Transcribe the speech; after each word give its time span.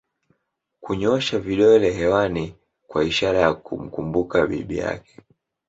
kunyoosha 0.81 1.39
vidole 1.39 1.91
hewani 1.91 2.55
kwa 2.87 3.03
ishara 3.03 3.39
ya 3.39 3.53
kumkumbuka 3.53 4.47
bibi 4.47 4.77
yake 4.77 5.19